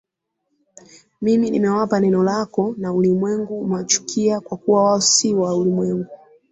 Mimi 1.21 1.49
nimewapa 1.51 1.99
neno 1.99 2.23
lako 2.23 2.73
na 2.77 2.93
ulimwengu 2.93 3.59
umewachukia 3.59 4.39
kwa 4.39 4.57
kuwa 4.57 4.83
wao 4.83 5.01
si 5.01 5.33
wa 5.35 5.55
ulimwengu 5.57 6.07